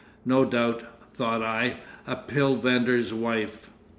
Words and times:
"No 0.25 0.45
doubt," 0.45 0.81
thought 1.13 1.43
I, 1.43 1.75
"a 2.07 2.15
pill 2.15 2.55
vendor's 2.55 3.13
wife...." 3.13 3.69